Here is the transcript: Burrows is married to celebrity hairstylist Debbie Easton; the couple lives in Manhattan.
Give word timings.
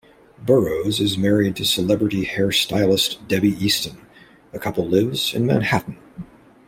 Burrows 0.39 0.99
is 0.99 1.15
married 1.15 1.55
to 1.57 1.63
celebrity 1.63 2.25
hairstylist 2.25 3.27
Debbie 3.27 3.55
Easton; 3.63 3.99
the 4.51 4.57
couple 4.57 4.87
lives 4.87 5.35
in 5.35 5.45
Manhattan. 5.45 5.99